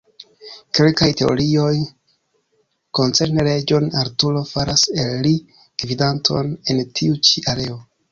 [0.77, 1.73] Kelkaj teorioj
[2.99, 5.35] koncerne Reĝon Arturo faras el li
[5.85, 7.79] gvidanton en tiu ĉi areo.